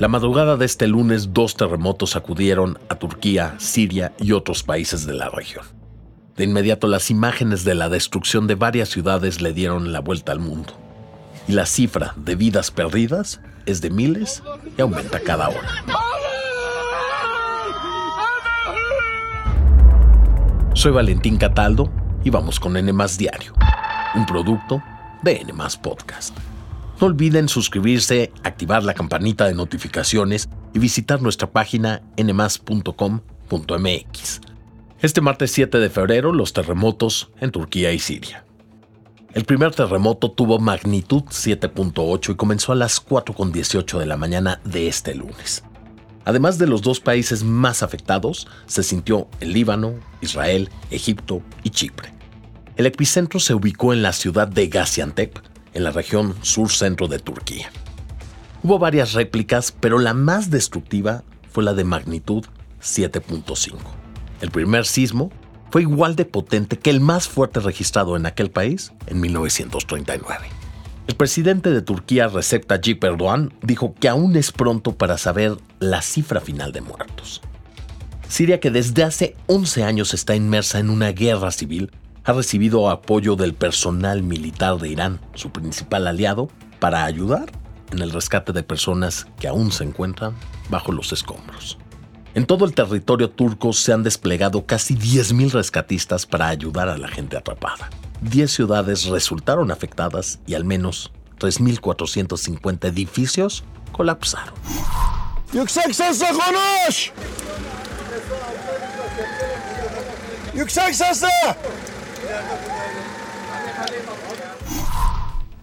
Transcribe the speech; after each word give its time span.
La 0.00 0.08
madrugada 0.08 0.56
de 0.56 0.64
este 0.64 0.86
lunes, 0.86 1.34
dos 1.34 1.56
terremotos 1.56 2.12
sacudieron 2.12 2.78
a 2.88 2.94
Turquía, 2.94 3.56
Siria 3.58 4.14
y 4.18 4.32
otros 4.32 4.62
países 4.62 5.04
de 5.04 5.12
la 5.12 5.28
región. 5.28 5.66
De 6.38 6.44
inmediato, 6.44 6.86
las 6.86 7.10
imágenes 7.10 7.64
de 7.64 7.74
la 7.74 7.90
destrucción 7.90 8.46
de 8.46 8.54
varias 8.54 8.88
ciudades 8.88 9.42
le 9.42 9.52
dieron 9.52 9.92
la 9.92 10.00
vuelta 10.00 10.32
al 10.32 10.38
mundo. 10.40 10.72
Y 11.46 11.52
la 11.52 11.66
cifra 11.66 12.14
de 12.16 12.34
vidas 12.34 12.70
perdidas 12.70 13.42
es 13.66 13.82
de 13.82 13.90
miles 13.90 14.42
y 14.78 14.80
aumenta 14.80 15.20
cada 15.20 15.50
hora. 15.50 15.68
Soy 20.72 20.92
Valentín 20.92 21.36
Cataldo 21.36 21.92
y 22.24 22.30
vamos 22.30 22.58
con 22.58 22.74
N 22.78 22.90
Diario, 23.18 23.52
un 24.14 24.24
producto 24.24 24.82
de 25.22 25.42
N 25.42 25.52
Podcast. 25.82 26.34
No 27.00 27.06
olviden 27.06 27.48
suscribirse, 27.48 28.30
activar 28.42 28.84
la 28.84 28.92
campanita 28.92 29.46
de 29.46 29.54
notificaciones 29.54 30.50
y 30.74 30.78
visitar 30.78 31.22
nuestra 31.22 31.50
página 31.50 32.02
nmas.com.mx. 32.18 33.20
Este 35.00 35.20
martes 35.22 35.50
7 35.52 35.78
de 35.78 35.88
febrero, 35.88 36.32
los 36.32 36.52
terremotos 36.52 37.30
en 37.40 37.52
Turquía 37.52 37.90
y 37.92 37.98
Siria. 37.98 38.44
El 39.32 39.46
primer 39.46 39.74
terremoto 39.74 40.32
tuvo 40.32 40.58
magnitud 40.58 41.22
7.8 41.22 42.32
y 42.32 42.36
comenzó 42.36 42.72
a 42.72 42.76
las 42.76 43.02
4.18 43.02 43.98
de 43.98 44.06
la 44.06 44.18
mañana 44.18 44.60
de 44.64 44.88
este 44.88 45.14
lunes. 45.14 45.64
Además 46.26 46.58
de 46.58 46.66
los 46.66 46.82
dos 46.82 47.00
países 47.00 47.42
más 47.44 47.82
afectados, 47.82 48.46
se 48.66 48.82
sintió 48.82 49.26
el 49.40 49.54
Líbano, 49.54 49.94
Israel, 50.20 50.68
Egipto 50.90 51.40
y 51.62 51.70
Chipre. 51.70 52.12
El 52.76 52.84
epicentro 52.84 53.40
se 53.40 53.54
ubicó 53.54 53.94
en 53.94 54.02
la 54.02 54.12
ciudad 54.12 54.48
de 54.48 54.68
Gaziantep, 54.68 55.38
en 55.74 55.84
la 55.84 55.90
región 55.90 56.34
sur-centro 56.42 57.08
de 57.08 57.18
Turquía. 57.18 57.70
Hubo 58.62 58.78
varias 58.78 59.14
réplicas, 59.14 59.72
pero 59.72 59.98
la 59.98 60.14
más 60.14 60.50
destructiva 60.50 61.24
fue 61.50 61.64
la 61.64 61.74
de 61.74 61.84
magnitud 61.84 62.44
7.5. 62.82 63.76
El 64.40 64.50
primer 64.50 64.86
sismo 64.86 65.30
fue 65.70 65.82
igual 65.82 66.16
de 66.16 66.24
potente 66.24 66.78
que 66.78 66.90
el 66.90 67.00
más 67.00 67.28
fuerte 67.28 67.60
registrado 67.60 68.16
en 68.16 68.26
aquel 68.26 68.50
país 68.50 68.92
en 69.06 69.20
1939. 69.20 70.48
El 71.06 71.16
presidente 71.16 71.70
de 71.70 71.82
Turquía, 71.82 72.28
Recep 72.28 72.66
Tayyip 72.66 73.02
Erdogan, 73.02 73.52
dijo 73.62 73.94
que 73.98 74.08
aún 74.08 74.36
es 74.36 74.52
pronto 74.52 74.96
para 74.96 75.18
saber 75.18 75.56
la 75.78 76.02
cifra 76.02 76.40
final 76.40 76.72
de 76.72 76.82
muertos. 76.82 77.40
Siria, 78.28 78.60
que 78.60 78.70
desde 78.70 79.02
hace 79.02 79.34
11 79.46 79.82
años 79.82 80.14
está 80.14 80.36
inmersa 80.36 80.78
en 80.78 80.88
una 80.88 81.10
guerra 81.10 81.50
civil, 81.50 81.90
ha 82.24 82.32
recibido 82.32 82.90
apoyo 82.90 83.36
del 83.36 83.54
personal 83.54 84.22
militar 84.22 84.78
de 84.78 84.88
Irán, 84.88 85.20
su 85.34 85.50
principal 85.50 86.06
aliado, 86.06 86.48
para 86.78 87.04
ayudar 87.04 87.50
en 87.92 88.00
el 88.00 88.10
rescate 88.10 88.52
de 88.52 88.62
personas 88.62 89.26
que 89.38 89.48
aún 89.48 89.72
se 89.72 89.84
encuentran 89.84 90.34
bajo 90.68 90.92
los 90.92 91.12
escombros. 91.12 91.78
En 92.34 92.46
todo 92.46 92.64
el 92.64 92.74
territorio 92.74 93.30
turco 93.30 93.72
se 93.72 93.92
han 93.92 94.04
desplegado 94.04 94.64
casi 94.64 94.94
10.000 94.94 95.50
rescatistas 95.50 96.26
para 96.26 96.48
ayudar 96.48 96.88
a 96.88 96.96
la 96.96 97.08
gente 97.08 97.36
atrapada. 97.36 97.90
10 98.20 98.50
ciudades 98.50 99.06
resultaron 99.06 99.70
afectadas 99.72 100.38
y 100.46 100.54
al 100.54 100.64
menos 100.64 101.10
3.450 101.40 102.88
edificios 102.88 103.64
colapsaron. 103.90 104.54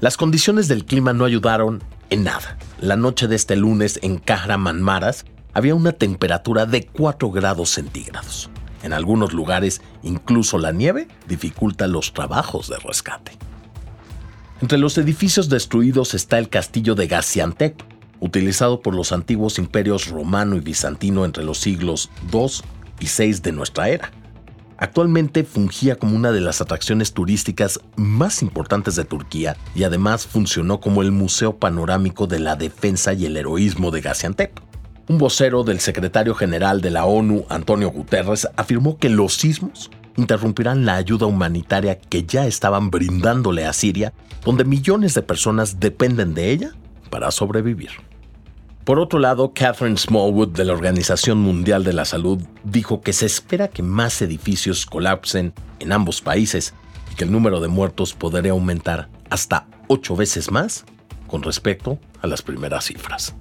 Las 0.00 0.16
condiciones 0.16 0.66
del 0.66 0.84
clima 0.84 1.12
no 1.12 1.24
ayudaron 1.24 1.82
en 2.10 2.24
nada. 2.24 2.58
La 2.80 2.96
noche 2.96 3.28
de 3.28 3.36
este 3.36 3.54
lunes 3.54 4.00
en 4.02 4.18
Kahramanmaras 4.18 5.24
había 5.54 5.74
una 5.74 5.92
temperatura 5.92 6.66
de 6.66 6.86
4 6.86 7.30
grados 7.30 7.70
centígrados. 7.70 8.50
En 8.82 8.92
algunos 8.92 9.32
lugares, 9.32 9.80
incluso 10.02 10.58
la 10.58 10.72
nieve 10.72 11.06
dificulta 11.28 11.86
los 11.86 12.12
trabajos 12.12 12.68
de 12.68 12.78
rescate. 12.78 13.38
Entre 14.60 14.78
los 14.78 14.98
edificios 14.98 15.48
destruidos 15.48 16.14
está 16.14 16.38
el 16.38 16.48
castillo 16.48 16.94
de 16.94 17.06
Gaziantep, 17.06 17.80
utilizado 18.18 18.80
por 18.80 18.94
los 18.94 19.12
antiguos 19.12 19.58
imperios 19.58 20.08
romano 20.08 20.56
y 20.56 20.60
bizantino 20.60 21.24
entre 21.24 21.44
los 21.44 21.58
siglos 21.58 22.10
II 22.32 22.48
y 23.00 23.06
VI 23.06 23.40
de 23.40 23.52
nuestra 23.52 23.88
era. 23.88 24.10
Actualmente 24.82 25.44
fungía 25.44 25.94
como 25.94 26.16
una 26.16 26.32
de 26.32 26.40
las 26.40 26.60
atracciones 26.60 27.12
turísticas 27.12 27.78
más 27.94 28.42
importantes 28.42 28.96
de 28.96 29.04
Turquía 29.04 29.56
y 29.76 29.84
además 29.84 30.26
funcionó 30.26 30.80
como 30.80 31.02
el 31.02 31.12
museo 31.12 31.56
panorámico 31.56 32.26
de 32.26 32.40
la 32.40 32.56
defensa 32.56 33.12
y 33.12 33.26
el 33.26 33.36
heroísmo 33.36 33.92
de 33.92 34.00
Gaziantep. 34.00 34.58
Un 35.06 35.18
vocero 35.18 35.62
del 35.62 35.78
secretario 35.78 36.34
general 36.34 36.80
de 36.80 36.90
la 36.90 37.04
ONU, 37.04 37.44
Antonio 37.48 37.92
Guterres, 37.92 38.48
afirmó 38.56 38.98
que 38.98 39.08
los 39.08 39.34
sismos 39.34 39.88
interrumpirán 40.16 40.84
la 40.84 40.96
ayuda 40.96 41.26
humanitaria 41.26 42.00
que 42.00 42.24
ya 42.24 42.48
estaban 42.48 42.90
brindándole 42.90 43.66
a 43.66 43.72
Siria, 43.72 44.12
donde 44.44 44.64
millones 44.64 45.14
de 45.14 45.22
personas 45.22 45.78
dependen 45.78 46.34
de 46.34 46.50
ella 46.50 46.72
para 47.08 47.30
sobrevivir. 47.30 47.90
Por 48.84 48.98
otro 48.98 49.20
lado, 49.20 49.52
Catherine 49.54 49.96
Smallwood 49.96 50.48
de 50.48 50.64
la 50.64 50.72
Organización 50.72 51.38
Mundial 51.38 51.84
de 51.84 51.92
la 51.92 52.04
Salud 52.04 52.42
dijo 52.64 53.00
que 53.00 53.12
se 53.12 53.26
espera 53.26 53.68
que 53.68 53.84
más 53.84 54.20
edificios 54.22 54.86
colapsen 54.86 55.54
en 55.78 55.92
ambos 55.92 56.20
países 56.20 56.74
y 57.12 57.14
que 57.14 57.22
el 57.22 57.30
número 57.30 57.60
de 57.60 57.68
muertos 57.68 58.12
podría 58.12 58.50
aumentar 58.50 59.08
hasta 59.30 59.68
ocho 59.86 60.16
veces 60.16 60.50
más 60.50 60.84
con 61.28 61.42
respecto 61.42 62.00
a 62.22 62.26
las 62.26 62.42
primeras 62.42 62.86
cifras. 62.86 63.36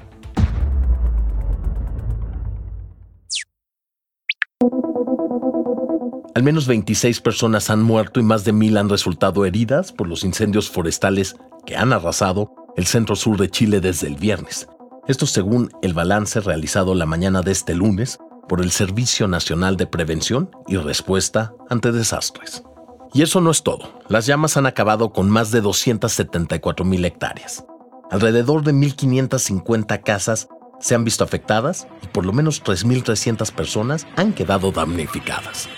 Al 6.35 6.44
menos 6.44 6.68
26 6.68 7.19
personas 7.19 7.72
han 7.72 7.81
muerto 7.81 8.19
y 8.19 8.24
más 8.24 8.46
de 8.46 8.53
mil 8.53 8.78
han 8.78 8.90
resultado 8.90 9.44
heridas 9.46 9.91
por 9.91 10.07
los 10.07 10.24
incendios 10.24 10.69
forestales 10.69 11.35
que 11.66 11.75
han 11.75 11.94
arrasado 11.94 12.53
el 12.78 12.85
centro 12.85 13.16
sur 13.16 13.38
de 13.38 13.50
Chile 13.50 13.81
desde 13.81 14.07
el 14.07 14.16
viernes, 14.16 14.68
esto 15.07 15.25
según 15.25 15.72
el 15.81 15.94
balance 15.94 16.39
realizado 16.39 16.95
la 16.95 17.06
mañana 17.06 17.41
de 17.41 17.51
este 17.51 17.73
lunes 17.73 18.19
por 18.47 18.62
el 18.62 18.72
Servicio 18.72 19.28
Nacional 19.28 19.78
de 19.78 19.88
Prevención 19.88 20.51
y 20.67 20.78
Respuesta 20.78 21.53
ante 21.69 21.91
Desastres. 21.91 22.63
Y 23.13 23.23
eso 23.23 23.41
no 23.41 23.51
es 23.51 23.63
todo. 23.63 24.01
Las 24.07 24.25
llamas 24.25 24.57
han 24.57 24.66
acabado 24.66 25.12
con 25.12 25.29
más 25.29 25.51
de 25.51 25.62
274 25.62 26.85
mil 26.85 27.03
hectáreas. 27.03 27.66
Alrededor 28.09 28.63
de 28.63 28.73
1.550 28.73 30.03
casas 30.03 30.50
se 30.79 30.95
han 30.95 31.03
visto 31.03 31.23
afectadas 31.23 31.88
y 32.01 32.07
por 32.07 32.25
lo 32.25 32.33
menos 32.33 32.63
3.300 32.63 33.51
personas 33.51 34.07
han 34.16 34.33
quedado 34.33 34.72
damnificadas. 34.72 35.69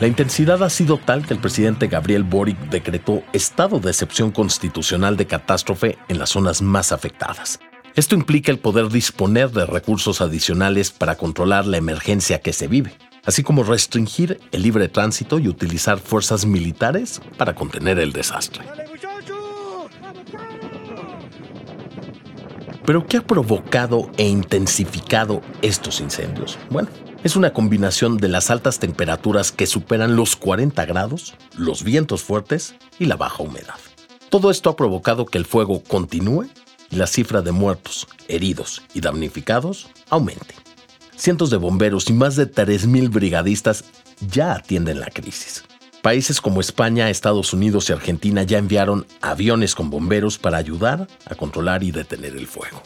La 0.00 0.06
intensidad 0.06 0.62
ha 0.62 0.70
sido 0.70 0.96
tal 0.96 1.26
que 1.26 1.34
el 1.34 1.40
presidente 1.40 1.86
Gabriel 1.86 2.24
Boric 2.24 2.58
decretó 2.70 3.22
estado 3.34 3.80
de 3.80 3.90
excepción 3.90 4.30
constitucional 4.30 5.18
de 5.18 5.26
catástrofe 5.26 5.98
en 6.08 6.18
las 6.18 6.30
zonas 6.30 6.62
más 6.62 6.90
afectadas. 6.90 7.60
Esto 7.96 8.14
implica 8.14 8.50
el 8.50 8.58
poder 8.58 8.88
disponer 8.88 9.50
de 9.50 9.66
recursos 9.66 10.22
adicionales 10.22 10.90
para 10.90 11.16
controlar 11.16 11.66
la 11.66 11.76
emergencia 11.76 12.40
que 12.40 12.54
se 12.54 12.66
vive, 12.66 12.94
así 13.26 13.42
como 13.42 13.62
restringir 13.62 14.40
el 14.52 14.62
libre 14.62 14.88
tránsito 14.88 15.38
y 15.38 15.48
utilizar 15.48 15.98
fuerzas 15.98 16.46
militares 16.46 17.20
para 17.36 17.54
contener 17.54 17.98
el 17.98 18.14
desastre. 18.14 18.64
¿Pero 22.86 23.06
qué 23.06 23.18
ha 23.18 23.26
provocado 23.26 24.10
e 24.16 24.26
intensificado 24.26 25.42
estos 25.60 26.00
incendios? 26.00 26.58
Bueno, 26.70 26.88
es 27.22 27.36
una 27.36 27.52
combinación 27.52 28.16
de 28.16 28.28
las 28.28 28.50
altas 28.50 28.78
temperaturas 28.78 29.52
que 29.52 29.66
superan 29.66 30.16
los 30.16 30.36
40 30.36 30.84
grados, 30.86 31.34
los 31.56 31.84
vientos 31.84 32.22
fuertes 32.22 32.74
y 32.98 33.04
la 33.04 33.16
baja 33.16 33.42
humedad. 33.42 33.78
Todo 34.30 34.50
esto 34.50 34.70
ha 34.70 34.76
provocado 34.76 35.26
que 35.26 35.36
el 35.36 35.44
fuego 35.44 35.82
continúe 35.82 36.46
y 36.90 36.96
la 36.96 37.06
cifra 37.06 37.42
de 37.42 37.52
muertos, 37.52 38.08
heridos 38.28 38.82
y 38.94 39.00
damnificados 39.00 39.88
aumente. 40.08 40.54
Cientos 41.14 41.50
de 41.50 41.58
bomberos 41.58 42.08
y 42.08 42.14
más 42.14 42.36
de 42.36 42.50
3.000 42.50 43.10
brigadistas 43.10 43.84
ya 44.26 44.54
atienden 44.54 45.00
la 45.00 45.08
crisis. 45.08 45.64
Países 46.00 46.40
como 46.40 46.62
España, 46.62 47.10
Estados 47.10 47.52
Unidos 47.52 47.90
y 47.90 47.92
Argentina 47.92 48.42
ya 48.42 48.56
enviaron 48.56 49.06
aviones 49.20 49.74
con 49.74 49.90
bomberos 49.90 50.38
para 50.38 50.56
ayudar 50.56 51.06
a 51.26 51.34
controlar 51.34 51.82
y 51.82 51.90
detener 51.90 52.34
el 52.36 52.46
fuego. 52.46 52.82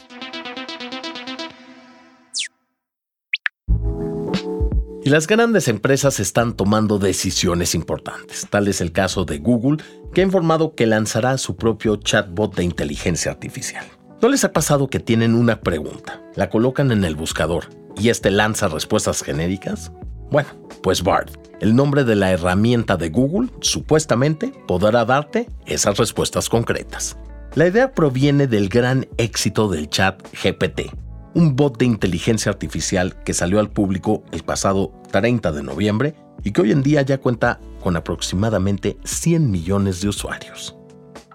Y 5.04 5.10
las 5.10 5.26
grandes 5.26 5.68
empresas 5.68 6.18
están 6.18 6.56
tomando 6.56 6.98
decisiones 6.98 7.74
importantes. 7.74 8.46
Tal 8.48 8.68
es 8.68 8.80
el 8.80 8.90
caso 8.90 9.26
de 9.26 9.36
Google, 9.36 9.84
que 10.14 10.22
ha 10.22 10.24
informado 10.24 10.74
que 10.74 10.86
lanzará 10.86 11.36
su 11.36 11.56
propio 11.56 11.96
chatbot 11.96 12.54
de 12.54 12.64
inteligencia 12.64 13.30
artificial. 13.30 13.84
¿No 14.22 14.30
les 14.30 14.44
ha 14.44 14.52
pasado 14.54 14.88
que 14.88 15.00
tienen 15.00 15.34
una 15.34 15.60
pregunta, 15.60 16.22
la 16.36 16.48
colocan 16.48 16.90
en 16.90 17.04
el 17.04 17.16
buscador 17.16 17.66
y 17.98 18.08
este 18.08 18.30
lanza 18.30 18.68
respuestas 18.68 19.22
genéricas? 19.22 19.92
Bueno, 20.30 20.48
pues 20.82 21.02
BARD, 21.02 21.32
el 21.60 21.76
nombre 21.76 22.04
de 22.04 22.14
la 22.14 22.30
herramienta 22.30 22.96
de 22.96 23.10
Google, 23.10 23.50
supuestamente 23.60 24.54
podrá 24.66 25.04
darte 25.04 25.50
esas 25.66 25.98
respuestas 25.98 26.48
concretas. 26.48 27.18
La 27.56 27.66
idea 27.66 27.92
proviene 27.92 28.46
del 28.46 28.70
gran 28.70 29.06
éxito 29.18 29.68
del 29.68 29.90
chat 29.90 30.18
GPT, 30.42 30.90
un 31.34 31.56
bot 31.56 31.78
de 31.78 31.84
inteligencia 31.84 32.50
artificial 32.50 33.22
que 33.24 33.34
salió 33.34 33.60
al 33.60 33.70
público 33.70 34.22
el 34.32 34.42
pasado 34.42 34.92
30 35.10 35.52
de 35.52 35.62
noviembre 35.62 36.14
y 36.42 36.52
que 36.52 36.62
hoy 36.62 36.72
en 36.72 36.82
día 36.82 37.02
ya 37.02 37.18
cuenta 37.18 37.60
con 37.82 37.96
aproximadamente 37.96 38.96
100 39.04 39.50
millones 39.50 40.00
de 40.00 40.08
usuarios. 40.08 40.76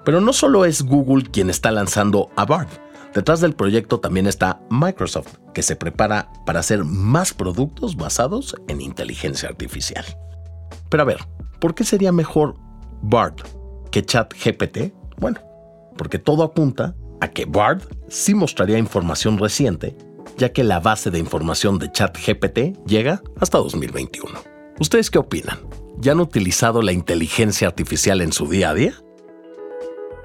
Pero 0.05 0.21
no 0.21 0.33
solo 0.33 0.65
es 0.65 0.81
Google 0.83 1.25
quien 1.29 1.49
está 1.49 1.71
lanzando 1.71 2.29
a 2.35 2.45
Bard. 2.45 2.69
Detrás 3.13 3.41
del 3.41 3.53
proyecto 3.53 3.99
también 3.99 4.27
está 4.27 4.61
Microsoft, 4.69 5.37
que 5.53 5.63
se 5.63 5.75
prepara 5.75 6.31
para 6.45 6.59
hacer 6.59 6.83
más 6.85 7.33
productos 7.33 7.95
basados 7.95 8.55
en 8.67 8.81
inteligencia 8.81 9.49
artificial. 9.49 10.05
Pero 10.89 11.03
a 11.03 11.05
ver, 11.05 11.19
¿por 11.59 11.75
qué 11.75 11.83
sería 11.83 12.11
mejor 12.11 12.55
Bard 13.01 13.35
que 13.91 14.05
ChatGPT? 14.05 14.93
Bueno, 15.17 15.39
porque 15.97 16.19
todo 16.19 16.43
apunta 16.43 16.95
a 17.21 17.29
que 17.29 17.45
Bard 17.45 17.81
sí 18.07 18.33
mostraría 18.33 18.77
información 18.77 19.37
reciente, 19.37 19.95
ya 20.37 20.53
que 20.53 20.63
la 20.63 20.79
base 20.79 21.11
de 21.11 21.19
información 21.19 21.79
de 21.79 21.91
ChatGPT 21.91 22.85
llega 22.85 23.21
hasta 23.39 23.57
2021. 23.57 24.39
¿Ustedes 24.79 25.09
qué 25.09 25.19
opinan? 25.19 25.59
¿Ya 25.97 26.13
han 26.13 26.21
utilizado 26.21 26.81
la 26.81 26.93
inteligencia 26.93 27.67
artificial 27.67 28.21
en 28.21 28.31
su 28.31 28.47
día 28.47 28.69
a 28.69 28.73
día? 28.73 28.93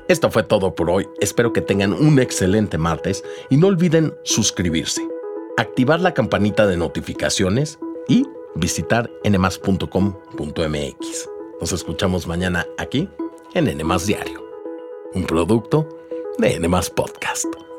Esto 0.07 0.31
fue 0.31 0.43
todo 0.43 0.75
por 0.75 0.91
hoy, 0.91 1.09
espero 1.21 1.53
que 1.53 1.63
tengan 1.63 1.93
un 1.95 2.19
excelente 2.19 2.77
martes 2.77 3.25
y 3.49 3.57
no 3.57 3.69
olviden 3.69 4.15
suscribirse, 4.23 5.01
activar 5.57 6.01
la 6.01 6.13
campanita 6.13 6.67
de 6.67 6.77
notificaciones 6.77 7.79
y 8.07 8.27
visitar 8.55 9.11
nmas.com.mx. 9.25 9.89
Nos 11.61 11.73
escuchamos 11.73 12.27
mañana 12.27 12.67
aquí 12.77 13.09
en 13.55 13.65
NMAS 13.79 14.07
Diario, 14.07 14.45
un 15.15 15.25
producto 15.25 15.89
de 16.39 16.59
NMAS 16.59 16.91
Podcast. 16.91 17.74